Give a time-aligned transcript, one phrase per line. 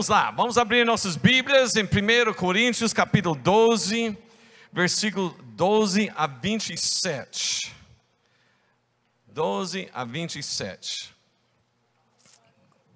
[0.00, 4.16] vamos lá, vamos abrir nossas Bíblias em 1 Coríntios capítulo 12,
[4.72, 7.70] versículo 12 a 27.
[9.26, 11.14] 12 a 27.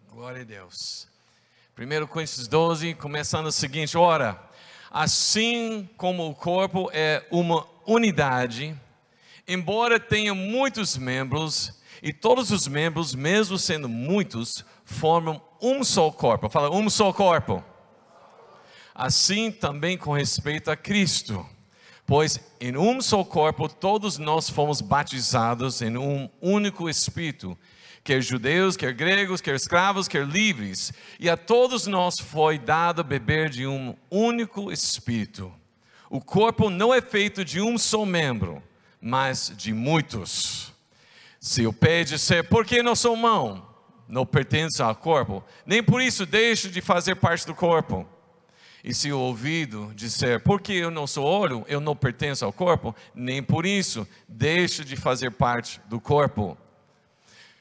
[0.09, 1.07] Glória a Deus.
[1.79, 4.43] 1 Coríntios 12, começando o seguinte: ora,
[4.91, 8.75] assim como o corpo é uma unidade,
[9.46, 16.49] embora tenha muitos membros, e todos os membros, mesmo sendo muitos, formam um só corpo.
[16.49, 17.65] Fala, um só corpo.
[18.95, 21.45] Assim também com respeito a Cristo.
[22.07, 27.57] Pois em um só corpo todos nós fomos batizados em um único Espírito,
[28.03, 33.48] quer judeus, quer gregos, quer escravos, quer livres, e a todos nós foi dado beber
[33.48, 35.51] de um único Espírito.
[36.11, 38.62] O corpo não é feito de um só membro,
[39.01, 40.75] mas de muitos.
[41.41, 43.73] Se o pé disser, por que não sou mão?
[44.09, 48.07] Não pertence ao corpo, nem por isso deixo de fazer parte do corpo.
[48.83, 52.95] E se o ouvido disser, porque eu não sou olho, eu não pertenço ao corpo,
[53.15, 56.57] nem por isso deixo de fazer parte do corpo.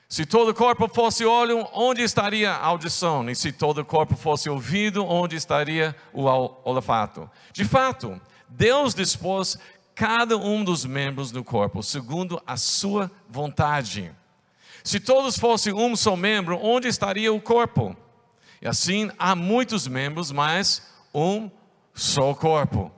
[0.10, 3.28] Se todo o corpo fosse olho, onde estaria a audição?
[3.30, 6.26] E se todo o corpo fosse ouvido, onde estaria o
[6.66, 7.28] olfato?
[7.54, 9.58] De fato, Deus dispôs
[9.96, 14.14] cada um dos membros do corpo segundo a sua vontade.
[14.84, 17.96] Se todos fossem um só membro, onde estaria o corpo?
[18.62, 20.82] E assim há muitos membros, mas
[21.14, 21.50] um
[21.94, 22.92] só corpo.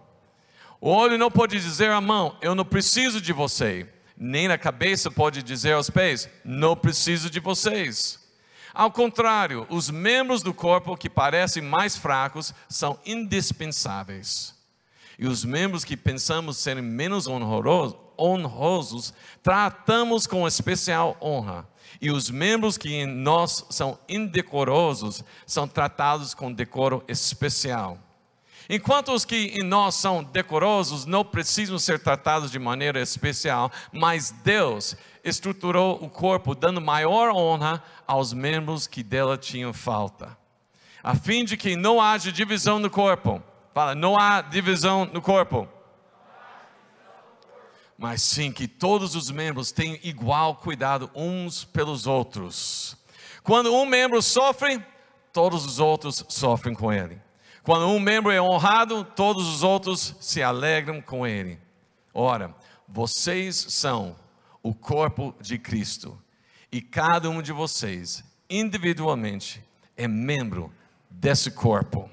[0.81, 3.87] O olho não pode dizer à mão, eu não preciso de você.
[4.17, 8.19] Nem a cabeça pode dizer aos pés, não preciso de vocês.
[8.73, 14.53] Ao contrário, os membros do corpo que parecem mais fracos são indispensáveis.
[15.17, 21.67] E os membros que pensamos serem menos honrosos, honrosos tratamos com especial honra.
[22.01, 27.97] E os membros que em nós são indecorosos são tratados com decoro especial.
[28.67, 34.31] Enquanto os que em nós são decorosos não precisam ser tratados de maneira especial, mas
[34.43, 40.35] Deus estruturou o corpo dando maior honra aos membros que dela tinham falta,
[41.03, 43.41] a fim de que não haja divisão no corpo.
[43.75, 45.67] Fala, não há divisão no corpo.
[47.97, 52.95] Mas sim que todos os membros tenham igual cuidado uns pelos outros.
[53.43, 54.81] Quando um membro sofre,
[55.33, 57.21] todos os outros sofrem com ele.
[57.63, 61.59] Quando um membro é honrado, todos os outros se alegram com ele.
[62.13, 62.55] Ora,
[62.87, 64.15] vocês são
[64.63, 66.17] o corpo de Cristo,
[66.71, 69.61] e cada um de vocês, individualmente,
[69.97, 70.71] é membro
[71.09, 72.09] desse corpo.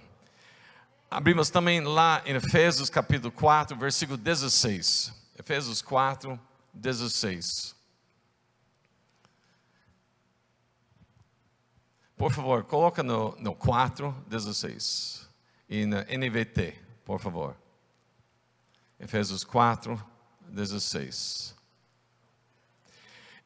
[1.12, 5.12] Abrimos também lá em Efésios capítulo 4, versículo 16.
[5.38, 6.40] Efésios 4,
[6.72, 7.76] 16.
[12.16, 15.28] Por favor, coloca no, no 4, 16
[15.68, 17.54] e na NVT, por favor.
[18.98, 20.02] Efésios 4,
[20.48, 21.54] 16.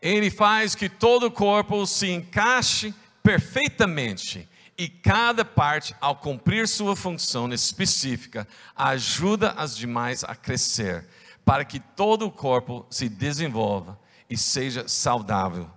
[0.00, 2.94] Ele faz que todo o corpo se encaixe
[3.24, 4.48] perfeitamente
[4.78, 11.06] e cada parte, ao cumprir sua função específica, ajuda as demais a crescer,
[11.44, 13.98] para que todo o corpo se desenvolva
[14.28, 15.70] e seja saudável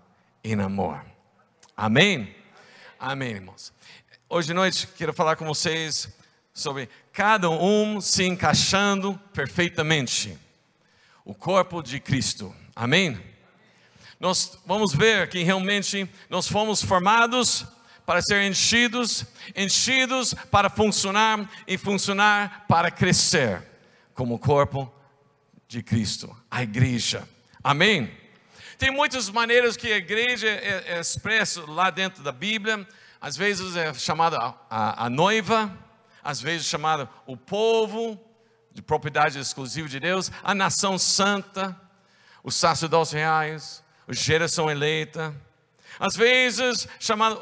[0.43, 1.05] em amor.
[1.77, 2.35] Amém?
[2.99, 3.71] Amém, irmãos.
[4.27, 6.09] Hoje à noite quero falar com vocês
[6.53, 10.37] sobre cada um se encaixando perfeitamente.
[11.23, 12.53] O corpo de Cristo.
[12.75, 13.19] Amém?
[14.19, 17.65] Nós vamos ver que realmente nós fomos formados
[18.09, 19.23] para ser enchidos,
[19.55, 23.61] enchidos para funcionar e funcionar para crescer,
[24.15, 24.91] como o corpo
[25.67, 27.29] de Cristo, a igreja.
[27.63, 28.11] Amém?
[28.79, 32.83] Tem muitas maneiras que a igreja é, é expressa lá dentro da Bíblia.
[33.21, 35.71] Às vezes é chamada a, a, a noiva,
[36.23, 38.19] às vezes chamado o povo
[38.71, 41.79] de propriedade exclusiva de Deus, a nação santa,
[42.43, 45.31] os sacerdotes reais, a geração eleita,
[45.99, 47.39] às vezes chamado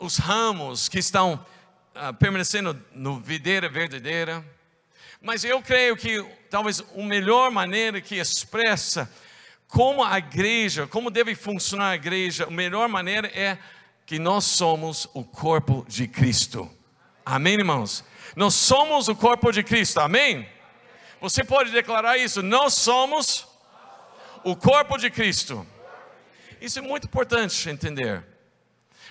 [0.00, 1.44] os ramos que estão
[2.18, 4.44] permanecendo no videira verdadeira.
[5.20, 9.12] Mas eu creio que talvez a melhor maneira que expressa
[9.68, 13.58] como a igreja, como deve funcionar a igreja, a melhor maneira é
[14.04, 16.68] que nós somos o corpo de Cristo.
[17.24, 18.04] Amém, irmãos?
[18.34, 20.48] Nós somos o corpo de Cristo, amém?
[21.20, 23.46] Você pode declarar isso, nós somos
[24.42, 25.64] o corpo de Cristo.
[26.62, 28.24] Isso é muito importante entender,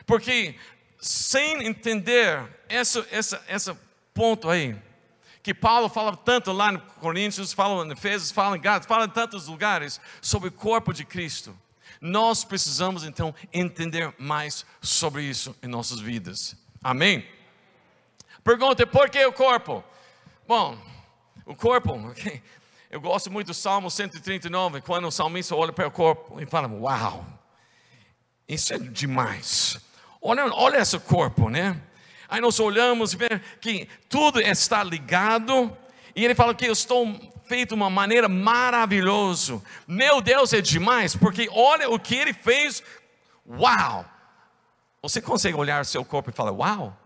[0.05, 0.55] porque
[1.01, 3.75] sem entender esse,
[4.13, 4.73] ponto aí,
[5.43, 9.09] que Paulo fala tanto lá no Coríntios, fala em Efésios, fala em Gálatas, fala em
[9.09, 11.53] tantos lugares sobre o corpo de Cristo.
[11.99, 16.55] Nós precisamos então entender mais sobre isso em nossas vidas.
[16.81, 17.27] Amém?
[18.45, 19.83] Pergunta: por que o corpo?
[20.47, 20.77] Bom,
[21.45, 21.99] o corpo,
[22.89, 26.69] eu gosto muito do Salmo 139, quando o salmista olha para o corpo e fala:
[26.69, 27.40] Uau,
[28.53, 29.79] isso é demais.
[30.21, 31.81] Olha, olha esse corpo, né?
[32.27, 35.75] Aí nós olhamos e vemos que tudo está ligado,
[36.15, 37.07] e ele fala que eu estou
[37.45, 39.61] feito de uma maneira maravilhosa.
[39.87, 42.83] Meu Deus é demais, porque olha o que ele fez.
[43.45, 44.05] Uau!
[45.01, 46.97] Você consegue olhar seu corpo e falar, uau?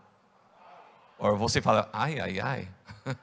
[1.18, 2.68] Ou você fala, ai, ai, ai.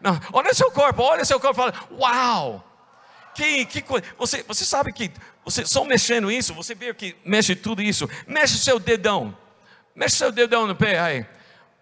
[0.00, 2.64] Não, olha seu corpo, olha seu corpo e fala, uau!
[3.34, 4.06] Que, que coisa.
[4.16, 5.12] Você, você sabe que
[5.44, 8.08] você só mexendo isso, você vê que mexe tudo isso.
[8.26, 9.36] Mexe seu dedão.
[9.94, 11.26] Mexe seu dedão no pé aí.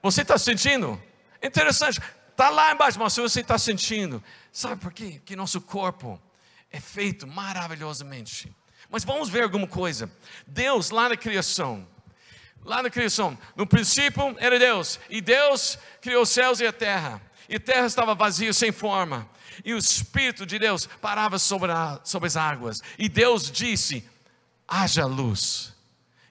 [0.03, 1.00] Você está sentindo?
[1.43, 2.00] Interessante.
[2.31, 4.23] Está lá embaixo, mas você está sentindo.
[4.50, 5.20] Sabe por quê?
[5.25, 6.20] Que nosso corpo
[6.70, 8.55] é feito maravilhosamente.
[8.91, 10.11] Mas vamos ver alguma coisa.
[10.47, 11.87] Deus, lá na criação,
[12.64, 17.20] lá na criação, no princípio era Deus, e Deus criou os céus e a terra,
[17.49, 19.29] e a terra estava vazia, sem forma,
[19.64, 24.08] e o Espírito de Deus parava sobre, a, sobre as águas, e Deus disse:
[24.66, 25.75] haja luz,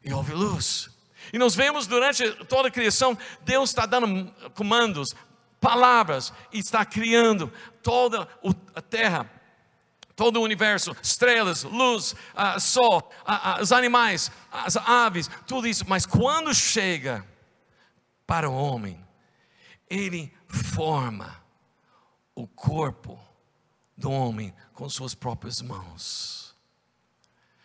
[0.04, 0.90] e houve luz.
[1.34, 5.14] E nós vemos durante toda a criação, Deus está dando comandos,
[5.60, 7.52] palavras, e está criando
[7.82, 8.28] toda
[8.76, 9.30] a terra
[10.22, 15.84] todo o universo, estrelas, luz, uh, sol, uh, uh, os animais, as aves, tudo isso.
[15.88, 17.26] Mas quando chega
[18.28, 19.04] para o homem,
[19.90, 21.41] ele forma
[22.36, 23.20] o corpo
[23.96, 26.56] do homem com suas próprias mãos.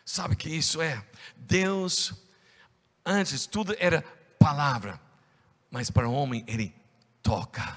[0.04, 1.04] Sabe o que isso é?
[1.36, 2.14] Deus,
[3.04, 4.02] antes tudo era
[4.38, 5.00] palavra,
[5.70, 6.74] mas para o homem ele
[7.22, 7.76] toca.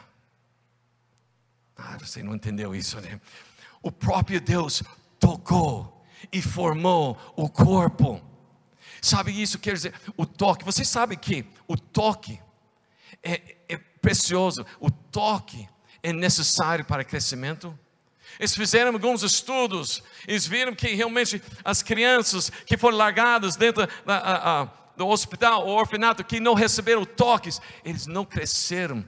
[1.75, 3.19] Ah, você não entendeu isso, né?
[3.81, 4.83] o próprio Deus
[5.19, 8.21] tocou e formou o corpo.
[9.01, 9.93] Sabe isso quer dizer?
[10.17, 10.65] O toque.
[10.65, 12.39] Você sabe que o toque
[13.23, 14.65] é, é precioso.
[14.79, 15.67] O toque
[16.01, 17.77] é necessário para crescimento.
[18.39, 24.17] Eles fizeram alguns estudos, eles viram que realmente as crianças que foram largadas dentro da,
[24.17, 24.65] a, a,
[24.95, 29.05] do hospital ou orfanato, que não receberam toques, eles não cresceram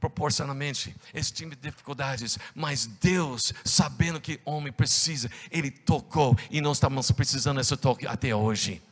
[0.00, 0.96] proporcionalmente
[1.34, 7.58] tipo de dificuldades, mas Deus, sabendo que homem precisa, Ele tocou e nós estamos precisando
[7.58, 8.82] desse toque até hoje.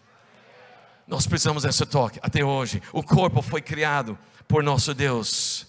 [1.07, 2.83] Nós precisamos desse toque até hoje.
[2.93, 5.67] O corpo foi criado por nosso Deus.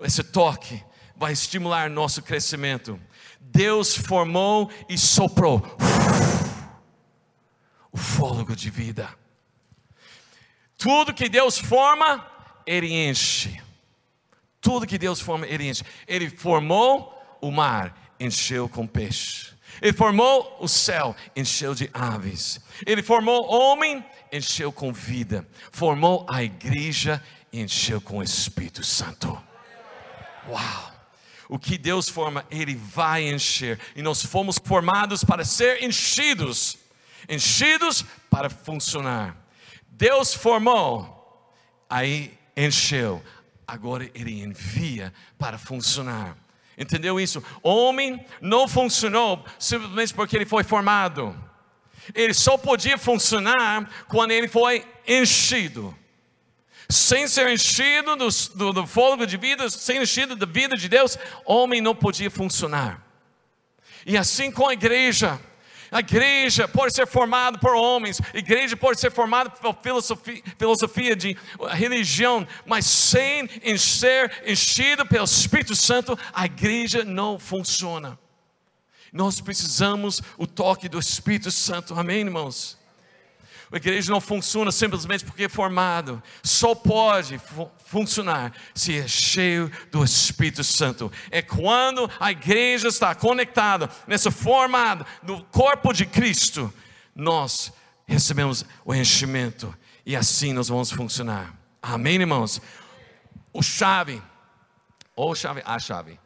[0.00, 0.80] Esse toque
[1.18, 2.98] vai estimular nosso crescimento.
[3.40, 5.62] Deus formou e soprou
[7.90, 9.08] o fôlego de vida.
[10.76, 12.24] Tudo que Deus forma,
[12.64, 13.60] Ele enche.
[14.60, 15.82] Tudo que Deus forma, Ele enche.
[16.06, 19.48] Ele formou o mar, encheu com peixe.
[19.82, 22.60] Ele formou o céu, encheu de aves.
[22.86, 25.46] Ele formou o homem, encheu com vida.
[25.72, 27.22] Formou a igreja,
[27.52, 29.40] encheu com o Espírito Santo.
[30.48, 30.97] Uau!
[31.48, 33.78] O que Deus forma, Ele vai encher.
[33.96, 36.78] E nós fomos formados para ser enchidos
[37.28, 39.36] enchidos para funcionar.
[39.90, 41.52] Deus formou,
[41.90, 43.22] aí encheu
[43.68, 46.34] agora ele envia para funcionar.
[46.78, 47.44] Entendeu isso?
[47.62, 51.36] Homem não funcionou simplesmente porque ele foi formado.
[52.14, 55.94] Ele só podia funcionar quando ele foi enchido.
[56.90, 61.18] Sem ser enchido do, do, do fôlego de vida, sem enchido da vida de Deus,
[61.44, 63.04] homem não podia funcionar.
[64.06, 65.38] E assim com a igreja,
[65.90, 71.14] a igreja pode ser formada por homens, a igreja pode ser formada por filosofia, filosofia
[71.14, 71.36] de
[71.72, 78.18] religião, mas sem ser enchido pelo Espírito Santo, a igreja não funciona.
[79.12, 82.77] Nós precisamos o toque do Espírito Santo, amém, irmãos?
[83.70, 89.70] A igreja não funciona simplesmente porque é formado, só pode fu funcionar se é cheio
[89.90, 91.10] do Espírito Santo.
[91.30, 96.72] É quando a igreja está conectada, nessa formada do corpo de Cristo,
[97.14, 97.72] nós
[98.06, 101.54] recebemos o enchimento e assim nós vamos funcionar.
[101.82, 102.60] Amém, irmãos?
[103.52, 104.22] O chave,
[105.14, 106.18] ou chave, a chave,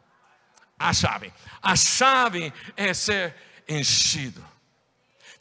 [0.79, 3.35] a chave, a chave é ser
[3.67, 4.52] enchido.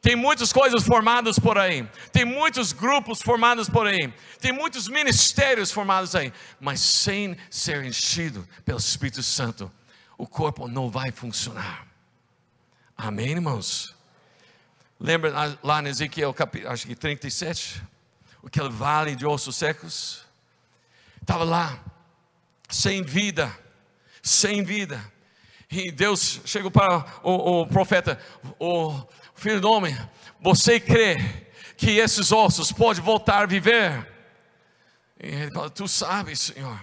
[0.03, 5.71] Tem muitas coisas formadas por aí, tem muitos grupos formados por aí, tem muitos ministérios
[5.71, 9.71] formados aí, mas sem ser enchido pelo Espírito Santo,
[10.19, 11.87] o corpo não vai funcionar.
[12.97, 13.95] Amém, irmãos?
[14.99, 16.35] Lembra lá em Ezequiel,
[16.67, 17.81] acho que 37,
[18.45, 20.25] aquele vale de ossos secos?
[21.21, 21.81] Estava lá,
[22.69, 23.57] sem vida,
[24.21, 25.01] sem vida.
[25.73, 28.21] E Deus chegou para o, o profeta,
[28.61, 28.95] o
[29.35, 29.97] Filho do homem,
[30.39, 31.17] você crê
[31.79, 34.07] que esses ossos podem voltar a viver?
[35.19, 36.79] E ele fala: Tu sabes, Senhor.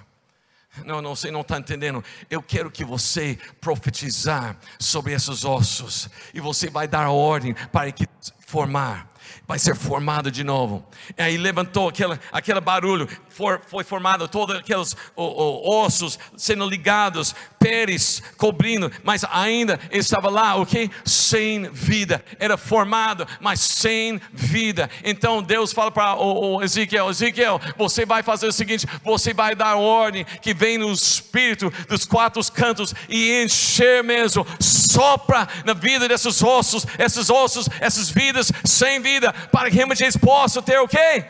[0.83, 2.03] Não, não, você não está entendendo.
[2.29, 6.09] Eu quero que você profetizar sobre esses ossos.
[6.33, 8.07] E você vai dar ordem para que
[8.39, 9.13] formar
[9.49, 10.85] vai ser formado de novo.
[11.17, 16.69] E aí levantou aquele, aquele barulho, for, foi formado todos aqueles o, o, ossos sendo
[16.69, 20.91] ligados, pérez cobrindo, mas ainda estava lá, o que?
[21.03, 22.23] Sem vida.
[22.37, 24.87] Era formado, mas sem vida.
[25.03, 29.77] Então Deus fala para o Ezequiel: Ezequiel, você vai fazer o seguinte: você vai dar
[29.77, 36.43] ordem que vem no espírito dos quatro cantos e encher mesmo, sopra na vida desses
[36.43, 41.25] ossos, esses ossos, essas vidas sem vida para que realmente eles possam ter o quê?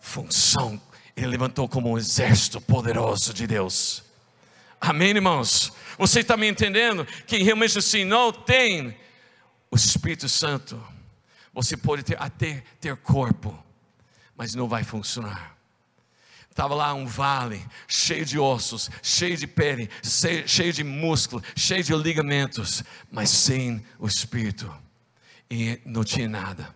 [0.00, 0.80] Função.
[1.16, 4.04] Ele levantou como um exército poderoso de Deus.
[4.80, 5.72] Amém, irmãos?
[5.98, 7.04] Você está me entendendo?
[7.26, 8.96] Que realmente assim não tem
[9.70, 10.80] o Espírito Santo.
[11.52, 13.56] Você pode ter até ter corpo,
[14.36, 15.56] mas não vai funcionar.
[16.48, 19.88] Estava lá um vale cheio de ossos, cheio de pele,
[20.46, 24.72] cheio de músculo, cheio de ligamentos, mas sem o Espírito.
[25.50, 26.74] E não tinha nada.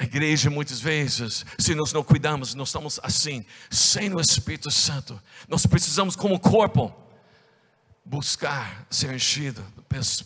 [0.00, 5.22] A igreja, muitas vezes, se nós não cuidamos, nós estamos assim, sem o Espírito Santo.
[5.46, 6.90] Nós precisamos, como corpo,
[8.02, 9.62] buscar ser enchido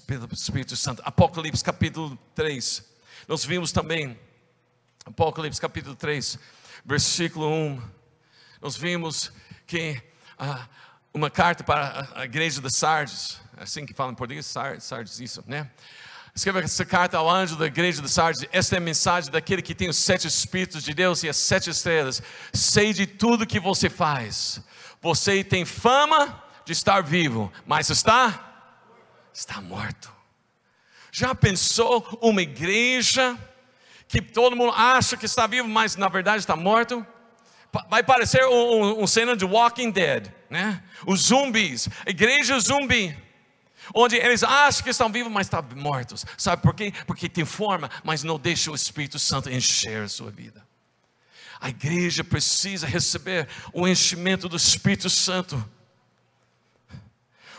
[0.07, 1.03] pelo Espírito Santo.
[1.05, 2.85] Apocalipse capítulo 3.
[3.27, 4.17] Nós vimos também,
[5.05, 6.39] Apocalipse capítulo 3,
[6.85, 7.83] versículo 1.
[8.61, 9.33] Nós vimos
[9.67, 10.01] que
[10.39, 10.69] ah,
[11.13, 15.19] uma carta para a igreja de Sardes, é assim que fala em português, Sardes, Sardes
[15.19, 15.69] isso, né?
[16.37, 18.45] Escreva essa carta ao anjo da igreja de Sardes.
[18.51, 21.71] Esta é a mensagem daquele que tem os sete Espíritos de Deus e as sete
[21.71, 22.21] estrelas.
[22.53, 24.61] Sei de tudo que você faz.
[25.01, 28.73] Você tem fama de estar vivo, mas está?
[29.33, 30.13] Está morto.
[31.13, 33.39] Já pensou uma igreja
[34.09, 37.07] que todo mundo acha que está vivo, mas na verdade está morto?
[37.89, 40.83] Vai parecer um, um cena de Walking Dead, né?
[41.07, 43.24] Os zumbis, igreja zumbi
[43.93, 46.25] onde eles acham que estão vivos, mas estão mortos.
[46.39, 46.93] Sabe por quê?
[47.07, 50.65] Porque tem forma, mas não deixa o Espírito Santo encher a sua vida.
[51.61, 55.63] A igreja precisa receber o enchimento do Espírito Santo.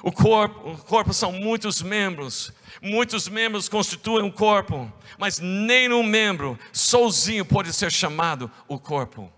[0.01, 6.59] O corpo, o corpo são muitos membros, muitos membros constituem um corpo, mas nenhum membro
[6.71, 9.33] sozinho pode ser chamado o corpo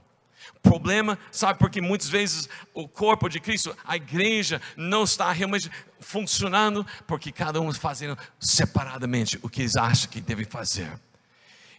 [0.62, 6.86] problema, sabe, porque muitas vezes o corpo de Cristo, a igreja, não está realmente funcionando,
[7.06, 10.92] porque cada um fazendo separadamente o que eles acham que deve fazer.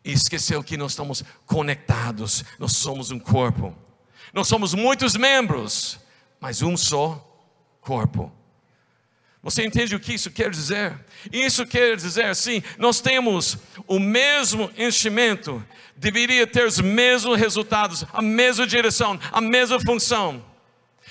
[0.05, 3.77] E esqueceu que nós estamos conectados, nós somos um corpo.
[4.33, 5.99] Nós somos muitos membros,
[6.41, 7.25] mas um só
[7.81, 8.33] corpo.
[9.43, 10.99] Você entende o que isso quer dizer?
[11.33, 15.65] Isso quer dizer assim: nós temos o mesmo enchimento,
[15.97, 20.45] deveria ter os mesmos resultados, a mesma direção, a mesma função.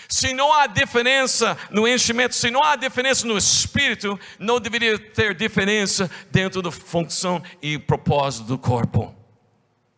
[0.10, 5.34] Se não há diferença no enchimento, se não há diferença no espírito, não deveria ter
[5.34, 9.14] diferença dentro da função e propósito do corpo.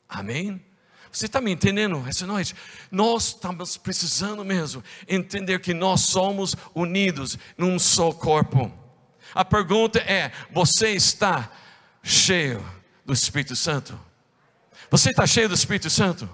[0.08, 0.64] Amém?
[1.12, 2.56] Você está me entendendo essa noite?
[2.92, 8.72] Nós estamos precisando mesmo entender que nós somos unidos num só corpo.
[9.34, 11.52] A pergunta é: você está
[12.04, 12.64] cheio
[13.06, 14.00] do Espírito Santo?
[14.92, 16.30] Você está cheio do Espírito Santo?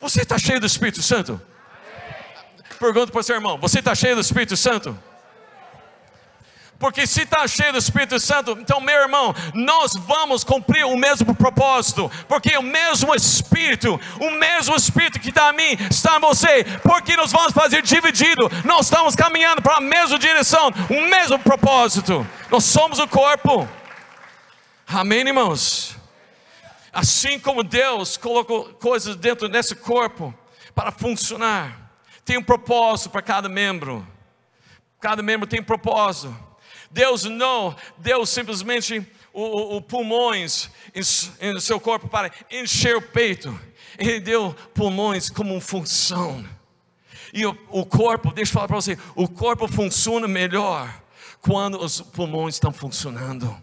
[0.00, 1.40] Você está cheio do Espírito Santo?
[2.78, 4.98] Pergunta para o seu irmão: Você está cheio do Espírito Santo?
[6.82, 11.32] Porque se está cheio do Espírito Santo, então, meu irmão, nós vamos cumprir o mesmo
[11.32, 16.64] propósito, porque o mesmo Espírito, o mesmo Espírito que está em mim, está em você,
[16.82, 22.26] porque nós vamos fazer dividido, nós estamos caminhando para a mesma direção, o mesmo propósito,
[22.50, 23.68] nós somos o corpo,
[24.88, 25.96] amém, irmãos?
[26.92, 30.34] Assim como Deus colocou coisas dentro desse corpo
[30.74, 31.92] para funcionar,
[32.24, 34.04] tem um propósito para cada membro,
[34.98, 36.50] cada membro tem um propósito.
[36.92, 43.58] Deus não deu simplesmente o, o, o pulmões em, seu corpo para encher o peito.
[43.98, 46.44] Ele deu pulmões como função.
[47.32, 51.02] E o, o corpo, deixa eu falar para você, o corpo funciona melhor
[51.40, 53.56] quando os pulmões estão funcionando.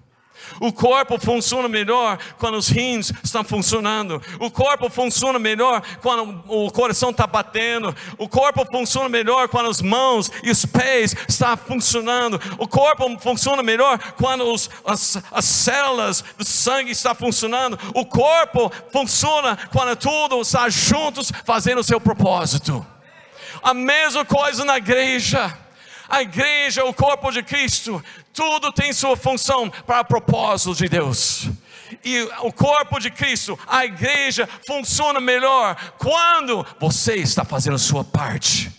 [0.60, 4.22] O corpo funciona melhor quando os rins estão funcionando.
[4.40, 7.96] O corpo funciona melhor quando o coração está batendo.
[8.18, 12.40] O corpo funciona melhor quando as mãos e os pés estão funcionando.
[12.58, 17.78] O corpo funciona melhor quando os, as, as células do sangue estão funcionando.
[17.94, 22.86] O corpo funciona quando tudo está juntos fazendo o seu propósito.
[23.62, 25.58] A mesma coisa na igreja.
[26.10, 31.48] A igreja, o corpo de Cristo, tudo tem sua função para propósito de Deus.
[32.04, 38.04] e o corpo de Cristo, a igreja, funciona melhor quando você está fazendo a sua
[38.04, 38.72] parte.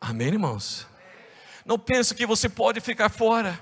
[0.00, 0.86] Amém, irmãos?
[1.64, 3.60] Não pense que você pode ficar fora.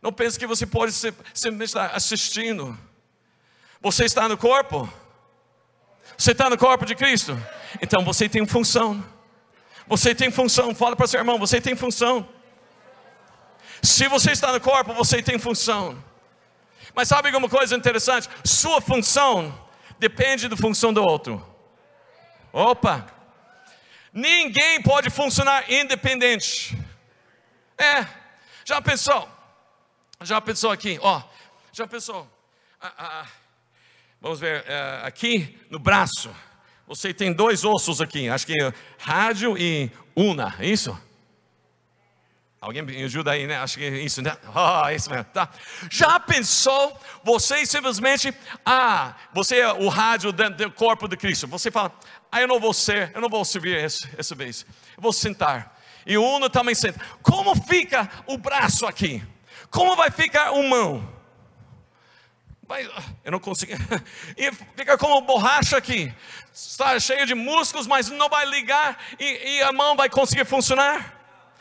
[0.00, 2.78] Não pense que você pode simplesmente estar assistindo.
[3.80, 4.88] Você está no corpo?
[6.16, 7.36] Você está no corpo de Cristo?
[7.80, 9.04] Então você tem função.
[9.86, 10.74] Você tem função.
[10.74, 12.28] Fala para seu irmão, você tem função.
[13.82, 16.02] Se você está no corpo, você tem função.
[16.94, 18.28] Mas sabe alguma coisa interessante?
[18.44, 21.44] Sua função depende da função do outro.
[22.52, 23.06] Opa!
[24.12, 26.78] Ninguém pode funcionar independente.
[27.78, 28.06] É,
[28.64, 29.28] já pensou?
[30.20, 30.98] Já pensou aqui?
[31.00, 31.22] Ó,
[31.72, 32.30] já pensou?
[32.80, 33.26] Ah, ah, ah.
[34.20, 36.34] vamos ver, é, aqui no braço,
[36.86, 38.56] você tem dois ossos aqui, acho que
[38.98, 40.98] rádio e una, é isso?
[42.62, 43.56] Alguém me ajuda aí, né?
[43.56, 44.36] Acho que é isso, né?
[44.54, 45.48] Oh, isso mesmo, tá?
[45.90, 48.32] Já pensou você simplesmente,
[48.64, 51.48] ah, você é o rádio do corpo de Cristo.
[51.48, 51.92] Você fala,
[52.30, 54.64] ah, eu não vou ser, eu não vou servir esse, essa vez.
[54.96, 55.76] Eu vou sentar.
[56.06, 57.00] E o Uno também senta.
[57.20, 59.20] Como fica o braço aqui?
[59.68, 61.21] Como vai ficar o mão?
[62.72, 62.90] Vai,
[63.22, 63.72] eu não consigo.
[64.34, 66.10] E fica como borracha aqui.
[66.54, 71.20] Está cheio de músculos, mas não vai ligar e, e a mão vai conseguir funcionar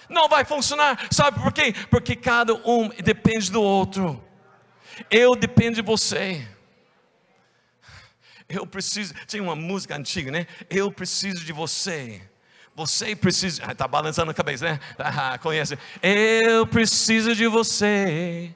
[0.10, 1.08] não vai funcionar.
[1.10, 1.74] Sabe por quê?
[1.89, 4.22] Porque cada um depende do outro.
[5.10, 6.46] Eu dependo de você.
[8.50, 9.13] Eu preciso.
[9.25, 10.48] Tinha uma música antiga, né?
[10.70, 12.22] Eu preciso de você.
[12.75, 13.72] Você precisa.
[13.72, 14.80] Está balançando a cabeça, né?
[15.00, 15.77] Ah, conhece.
[16.03, 18.53] Eu preciso de você.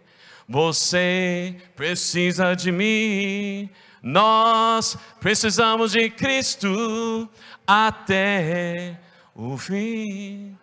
[0.48, 3.70] Você precisa de mim.
[4.02, 7.30] Nós precisamos de Cristo
[7.66, 9.00] até
[9.34, 10.56] o fim.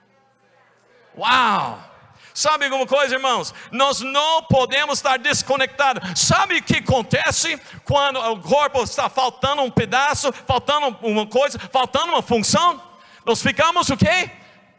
[1.18, 1.90] Uau!
[2.34, 3.52] Sabe alguma coisa, irmãos?
[3.70, 6.18] Nós não podemos estar desconectados.
[6.18, 12.12] Sabe o que acontece quando o corpo está faltando um pedaço, faltando uma coisa, faltando
[12.12, 12.80] uma função?
[13.26, 14.30] Nós ficamos o quê?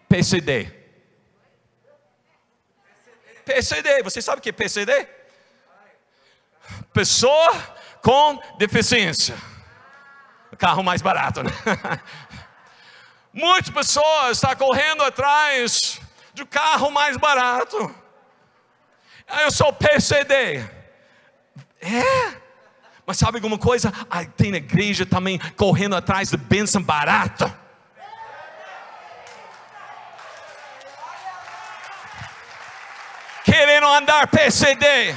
[0.09, 0.82] PCD.
[3.45, 4.03] PCD.
[4.03, 5.07] Você sabe o que é PCD?
[6.93, 7.51] Pessoa
[8.01, 9.35] com deficiência.
[10.57, 11.51] Carro mais barato, né?
[13.33, 15.99] Muitas pessoas estão correndo atrás
[16.33, 17.93] de carro mais barato.
[19.41, 20.63] Eu sou PCD.
[21.81, 22.43] É?
[23.05, 23.91] Mas sabe alguma coisa?
[24.09, 27.62] Aí tem igreja também correndo atrás de bênção barata.
[33.83, 35.13] Querendo andar PCD.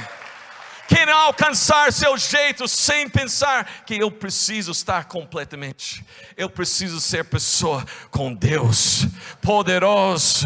[0.89, 6.03] Querendo alcançar seu jeito sem pensar que eu preciso estar completamente.
[6.35, 9.05] Eu preciso ser pessoa com Deus
[9.41, 10.45] poderoso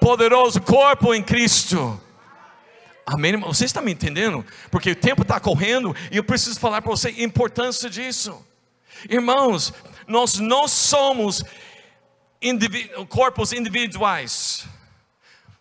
[0.00, 2.00] poderoso corpo em Cristo.
[3.06, 3.38] Amém?
[3.40, 4.44] Você está me entendendo?
[4.70, 8.42] Porque o tempo está correndo e eu preciso falar para você a importância disso.
[9.08, 9.72] Irmãos,
[10.06, 11.44] nós não somos
[13.08, 14.66] corpos individuais.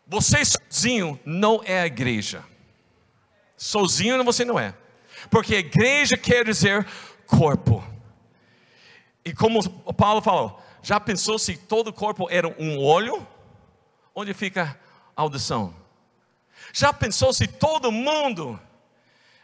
[0.08, 2.44] Você sozinho não é a igreja.
[3.58, 4.74] Sozinho você não é.
[5.30, 6.86] Porque igreja quer dizer
[7.26, 7.84] corpo.
[9.24, 9.64] E como
[9.94, 13.26] Paulo falou, já pensou se todo o corpo era um olho?
[14.14, 14.78] Onde fica
[15.16, 15.74] a audição?
[16.74, 18.60] Já pensou se todo mundo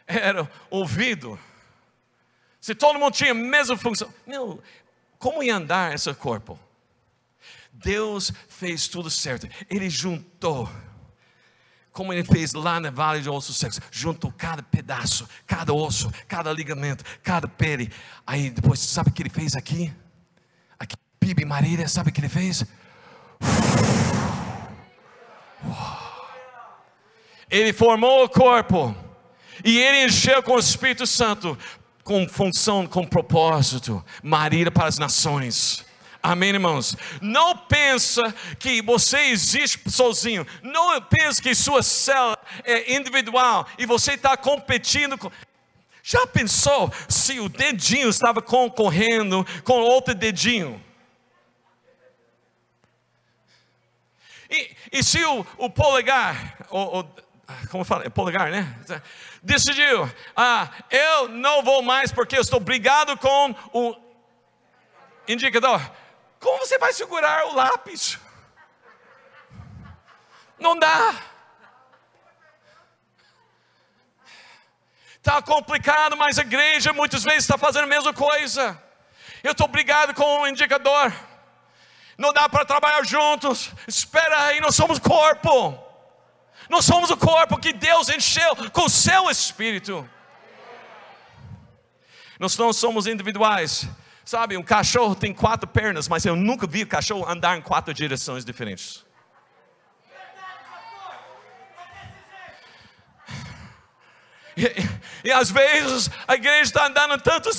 [0.06, 1.38] era ouvido?
[2.60, 4.12] Se todo mundo tinha a mesma função?
[4.26, 4.62] Meu,
[5.18, 6.58] como ia andar esse corpo?
[7.72, 9.48] Deus fez tudo certo.
[9.68, 10.68] Ele juntou
[11.92, 16.52] como ele fez lá na Vale de Ossos Secos, juntou cada pedaço, cada osso, cada
[16.52, 17.92] ligamento, cada pele.
[18.26, 19.92] Aí depois, sabe o que ele fez aqui?
[20.78, 22.64] Aqui, Bibi Marília, sabe o que ele fez?
[27.50, 28.94] Ele formou o corpo
[29.64, 31.58] e ele encheu com o Espírito Santo,
[32.04, 35.84] com função, com propósito, Maria para as nações.
[36.22, 36.96] Amém, irmãos?
[37.22, 40.46] Não pensa que você existe sozinho.
[40.62, 45.30] Não pensa que sua célula é individual e você está competindo com.
[46.02, 50.82] Já pensou se o dedinho estava concorrendo com outro dedinho?
[54.50, 57.04] E, e se o, o polegar, o, o,
[57.70, 58.76] como fala, polegar, né?
[59.42, 63.96] Decidiu, ah, eu não vou mais porque eu estou brigado com o
[65.28, 65.80] indicador.
[66.40, 68.18] Como você vai segurar o lápis?
[70.58, 71.14] Não dá.
[75.16, 78.82] Está complicado, mas a igreja muitas vezes está fazendo a mesma coisa.
[79.44, 81.12] Eu estou brigado com o indicador
[82.20, 83.70] não dá para trabalhar juntos.
[83.88, 85.82] Espera aí, nós somos corpo.
[86.68, 90.08] Nós somos o corpo que Deus encheu com o seu espírito.
[92.38, 93.88] Nós não somos individuais.
[94.30, 98.44] Sabe, um cachorro tem quatro pernas, mas eu nunca vi cachorro andar em quatro direções
[98.44, 99.04] diferentes.
[104.56, 104.62] E,
[105.24, 107.58] e, às vezes a igreja está andando em tantas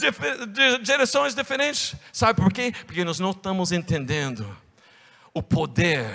[0.82, 1.94] direções diferentes.
[2.14, 2.74] Sabe por quê?
[2.86, 4.58] Porque nós não estamos entendendo
[5.34, 6.10] o poder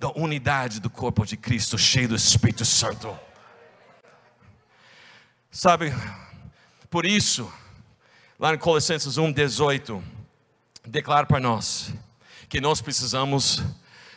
[0.00, 3.16] da unidade do corpo de Cristo, cheio do Espírito Santo.
[5.48, 5.94] Sabe,
[6.90, 7.48] por isso,
[8.40, 10.02] lá em Colossenses 1,18,
[10.86, 11.92] declara para nós
[12.48, 13.62] que nós precisamos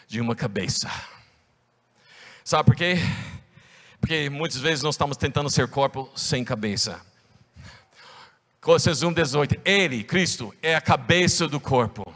[0.08, 0.90] de uma cabeça.
[2.42, 2.96] Sabe por quê?
[4.00, 7.02] Porque muitas vezes nós estamos tentando ser corpo sem cabeça.
[8.62, 12.16] Colossenses 1,18: Ele, Cristo, é a cabeça do corpo,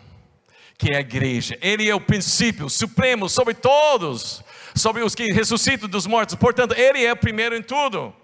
[0.78, 1.58] que é a igreja.
[1.60, 4.41] Ele é o princípio supremo sobre todos,
[4.74, 6.36] sobre os que ressuscitam dos mortos.
[6.36, 8.15] Portanto, Ele é o primeiro em tudo.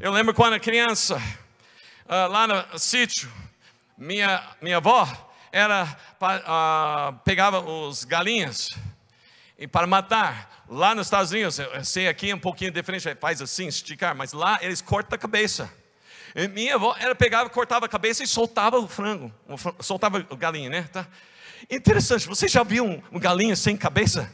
[0.00, 1.20] Eu lembro quando era criança,
[2.08, 3.30] uh, lá no sítio,
[3.96, 5.08] minha, minha avó
[5.52, 5.84] era,
[6.20, 8.76] uh, pegava os galinhas
[9.58, 10.64] e para matar.
[10.68, 14.32] Lá nos Estados Unidos, eu sei aqui é um pouquinho diferente, faz assim, esticar, mas
[14.32, 15.72] lá eles cortam a cabeça.
[16.34, 19.32] E minha avó, ela pegava, cortava a cabeça e soltava o frango,
[19.80, 20.82] soltava o galinha, né?
[20.92, 21.06] Tá?
[21.70, 24.30] Interessante, você já viu um, um galinha sem cabeça?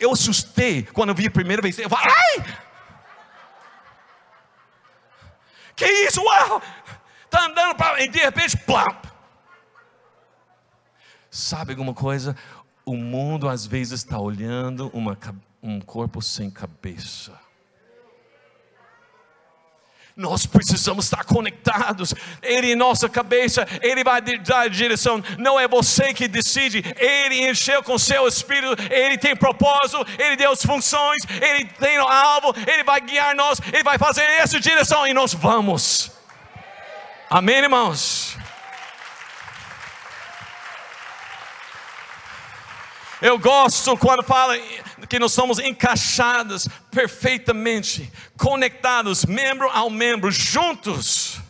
[0.00, 1.78] Eu assustei quando eu vi a primeira vez.
[1.78, 2.65] Eu falei, ai!
[5.76, 6.22] Que isso?
[6.22, 6.62] Uau!
[7.28, 9.04] Tá andando para e de repente, plap!
[11.30, 12.34] Sabe alguma coisa?
[12.84, 15.18] O mundo às vezes está olhando uma,
[15.62, 17.45] um corpo sem cabeça.
[20.16, 22.14] Nós precisamos estar conectados.
[22.42, 25.22] Ele em nossa cabeça, Ele vai dar a direção.
[25.36, 26.82] Não é você que decide.
[26.96, 28.82] Ele encheu com seu espírito.
[28.90, 30.06] Ele tem propósito.
[30.18, 31.22] Ele deu as funções.
[31.28, 32.54] Ele tem o alvo.
[32.66, 33.60] Ele vai guiar nós.
[33.70, 36.10] Ele vai fazer essa direção e nós vamos.
[37.28, 38.25] Amém, irmãos?
[43.26, 44.56] Eu gosto quando fala
[45.08, 48.08] que nós somos encaixados perfeitamente,
[48.38, 51.40] conectados, membro ao membro, juntos.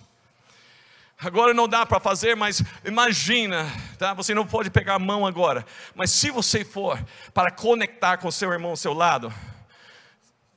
[1.19, 4.15] Agora não dá para fazer, mas imagina, tá?
[4.15, 6.99] Você não pode pegar a mão agora, mas se você for
[7.35, 9.31] para conectar com seu irmão ao seu lado,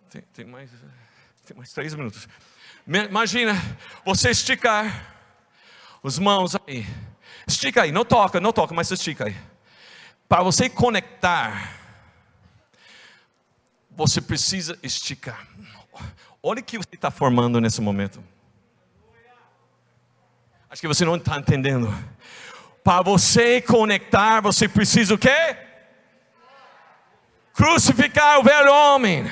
[0.09, 0.69] tem, tem mais,
[1.45, 2.29] tem mais três minutos.
[2.87, 3.61] Imagina
[4.05, 5.17] você esticar
[6.01, 6.87] os mãos aí,
[7.45, 9.35] estica aí, não toca, não toca, mas estica aí.
[10.29, 11.73] Para você conectar,
[13.89, 15.47] você precisa esticar.
[16.43, 18.23] Olha o que você está formando nesse momento.
[20.69, 21.91] Acho que você não está entendendo.
[22.83, 25.57] Para você conectar, você precisa o quê?
[27.55, 29.25] Crucificar o velho homem.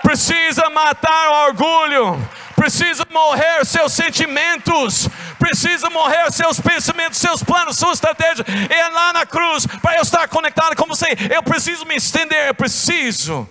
[0.00, 2.28] Precisa matar o orgulho.
[2.64, 8.42] Precisa morrer seus sentimentos precisa morrer seus pensamentos, seus planos, sua estratégia.
[8.70, 11.08] É lá na cruz para eu estar conectado com você.
[11.34, 13.46] Eu preciso me estender, eu preciso.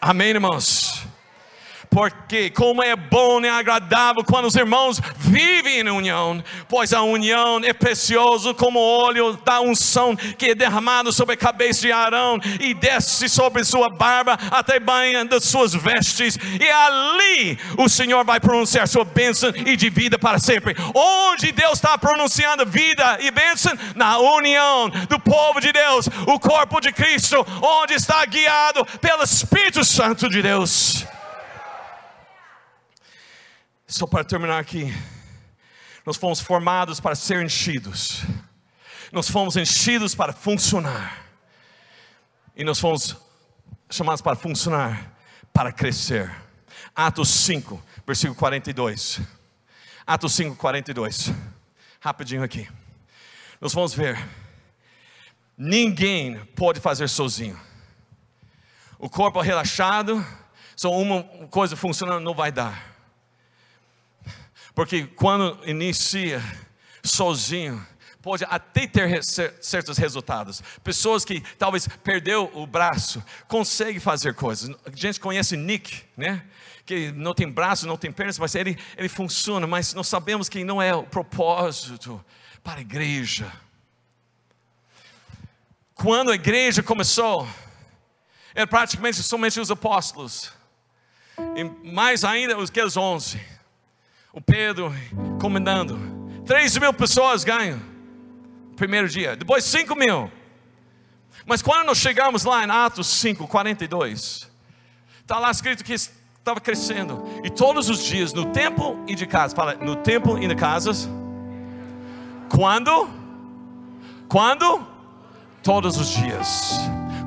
[0.00, 1.05] Amém, irmãos?
[1.96, 7.58] Porque como é bom e agradável quando os irmãos vivem em união, pois a união
[7.64, 12.38] é precioso como o óleo da unção que é derramado sobre a cabeça de Arão
[12.60, 18.40] e desce sobre sua barba até banha das suas vestes, e ali o Senhor vai
[18.40, 20.76] pronunciar sua bênção e de vida para sempre.
[20.94, 23.72] Onde Deus está pronunciando vida e bênção?
[23.94, 29.82] Na união do povo de Deus, o corpo de Cristo, onde está guiado pelo Espírito
[29.82, 31.06] Santo de Deus.
[33.88, 34.92] Só para terminar aqui,
[36.04, 38.22] nós fomos formados para ser enchidos,
[39.12, 41.24] nós fomos enchidos para funcionar,
[42.56, 43.16] e nós fomos
[43.88, 45.16] chamados para funcionar,
[45.52, 46.34] para crescer.
[46.96, 49.20] Atos 5, versículo 42.
[50.04, 51.30] Atos 5, 42.
[52.00, 52.68] Rapidinho aqui.
[53.60, 54.18] Nós vamos ver.
[55.56, 57.58] Ninguém pode fazer sozinho.
[58.98, 60.26] O corpo relaxado,
[60.74, 62.95] só uma coisa funcionando não vai dar.
[64.76, 66.38] Porque quando inicia
[67.02, 67.84] sozinho,
[68.20, 70.62] pode até ter certos resultados.
[70.84, 74.76] Pessoas que talvez perdeu o braço, conseguem fazer coisas.
[74.84, 76.44] A gente conhece Nick, né?
[76.84, 80.62] Que não tem braço, não tem pernas, mas ele, ele funciona, mas nós sabemos que
[80.62, 82.22] não é o propósito
[82.62, 83.50] para a igreja.
[85.94, 87.48] Quando a igreja começou,
[88.54, 90.52] era praticamente somente os apóstolos,
[91.56, 93.55] e mais ainda os que os onze
[94.36, 94.94] o Pedro
[95.40, 95.98] comandando.
[96.44, 97.80] 3 mil pessoas ganham.
[98.76, 99.34] Primeiro dia.
[99.34, 100.30] Depois 5 mil.
[101.46, 104.50] Mas quando nós chegamos lá em Atos 5, 42,
[105.22, 107.24] está lá escrito que estava crescendo.
[107.42, 111.08] E todos os dias, no templo e de casa, fala, no templo e de casas.
[112.54, 113.08] Quando?
[114.28, 114.86] Quando?
[115.62, 116.72] Todos os dias.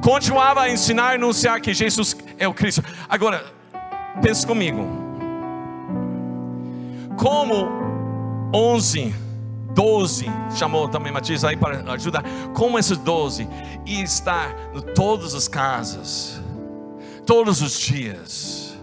[0.04, 2.84] Continuava a ensinar e anunciar que Jesus é o Cristo.
[3.10, 3.52] Agora,
[4.22, 5.09] pense comigo.
[7.20, 7.68] Como
[8.56, 9.14] 11,
[9.74, 12.24] 12, chamou também Matias aí para ajudar.
[12.54, 13.46] Como esses 12
[13.86, 16.42] e estar em todas as casas,
[17.26, 18.80] todos os dias.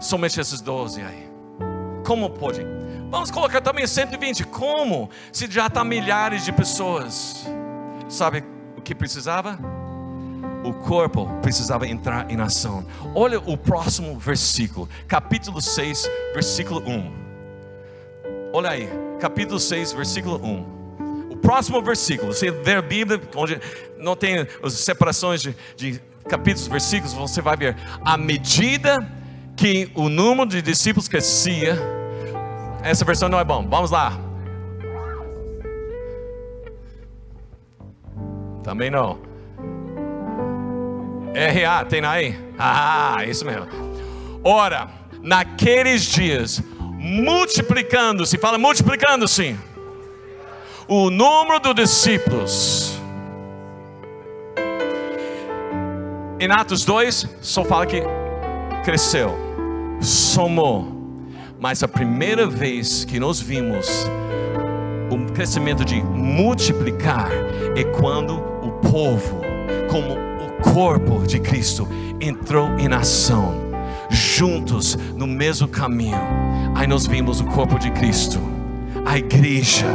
[0.00, 1.30] Somente esses 12 aí.
[2.04, 2.60] Como pode?
[3.08, 4.42] Vamos colocar também 120.
[4.46, 5.08] Como?
[5.30, 7.46] Se já está milhares de pessoas.
[8.08, 8.42] Sabe
[8.76, 9.60] o que precisava?
[10.64, 12.84] O corpo precisava entrar em ação.
[13.14, 17.25] Olha o próximo versículo, capítulo 6, versículo 1.
[18.52, 18.88] Olha aí,
[19.20, 21.30] capítulo 6, versículo 1.
[21.30, 23.60] O próximo versículo, você vê a Bíblia, onde
[23.98, 27.76] não tem as separações de, de capítulos, versículos, você vai ver.
[28.04, 29.06] À medida
[29.56, 31.76] que o número de discípulos crescia,
[32.82, 33.66] essa versão não é bom.
[33.68, 34.18] Vamos lá.
[38.62, 39.18] Também não.
[41.34, 42.36] RA, tem aí?
[42.58, 43.66] Ah, isso mesmo.
[44.42, 44.88] Ora,
[45.22, 46.62] naqueles dias,
[47.06, 49.56] multiplicando-se, fala multiplicando-se,
[50.88, 53.00] o número dos discípulos.
[56.40, 58.02] Em Atos 2, só fala que
[58.84, 59.34] cresceu,
[60.00, 60.94] somou.
[61.58, 63.88] Mas a primeira vez que nós vimos
[65.08, 67.30] o crescimento de multiplicar
[67.76, 69.40] é quando o povo,
[69.88, 71.88] como o corpo de Cristo,
[72.20, 73.54] entrou em ação,
[74.10, 76.45] juntos no mesmo caminho.
[76.76, 78.38] Aí nós vimos o corpo de Cristo,
[79.06, 79.86] a igreja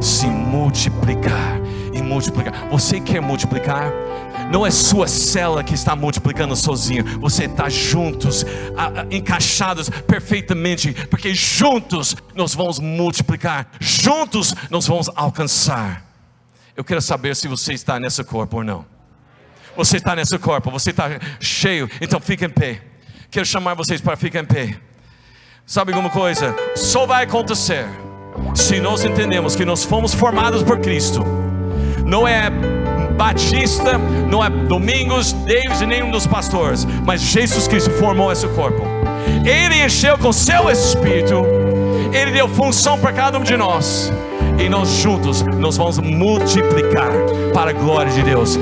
[0.00, 1.60] se multiplicar
[1.92, 2.68] e multiplicar.
[2.70, 3.92] Você quer multiplicar?
[4.50, 7.04] Não é sua célula que está multiplicando sozinho.
[7.20, 8.46] Você está juntos,
[9.10, 16.02] encaixados perfeitamente, porque juntos nós vamos multiplicar, juntos nós vamos alcançar.
[16.74, 18.86] Eu quero saber se você está nesse corpo ou não.
[19.76, 22.82] Você está nesse corpo, você está cheio, então fique em pé.
[23.30, 24.76] Quero chamar vocês para ficar em pé.
[25.64, 26.54] Sabe alguma coisa?
[26.74, 27.86] Só vai acontecer
[28.54, 31.24] se nós entendemos que nós fomos formados por Cristo.
[32.04, 32.50] Não é
[33.16, 33.96] Batista,
[34.28, 38.82] não é Domingos, Davis e nenhum dos pastores, mas Jesus Cristo formou esse corpo.
[39.46, 41.44] Ele encheu com seu espírito,
[42.12, 44.12] ele deu função para cada um de nós,
[44.58, 47.12] e nós juntos nós vamos multiplicar
[47.54, 48.58] para a glória de Deus.